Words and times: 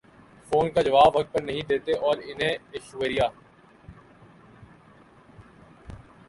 phone 0.51 0.69
کا 0.69 0.81
جواب 0.81 1.15
وقت 1.15 1.31
پر 1.33 1.41
نہیں 1.41 1.61
دیتیں 1.69 1.93
اور 1.93 2.17
انہیں 2.25 2.57
ایشوریا 2.71 3.27